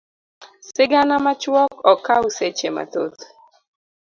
[0.73, 3.21] Sigana machuok ok kaw seche mathoth.